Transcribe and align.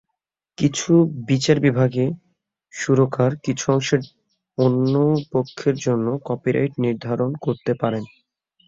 কিছু 0.57 0.91
বিচার 1.29 1.57
বিভাগে, 1.59 2.05
সুরকার 2.73 3.31
কিছু 3.45 3.65
অংশে 3.71 3.97
অন্য 4.57 4.93
পক্ষের 5.31 5.75
জন্য 5.77 6.07
কপিরাইট 6.25 6.73
নির্ধারণ 6.77 7.31
করতে 7.41 7.71
পারেন। 7.81 8.03